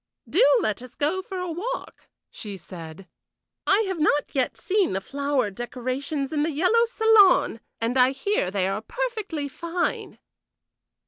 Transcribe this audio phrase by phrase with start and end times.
[0.27, 3.07] "Do let us go for a walk," she said.
[3.67, 8.49] "I have not yet seen the flower decorations in the yellow salon, and I hear
[8.49, 10.17] they are particularly fine."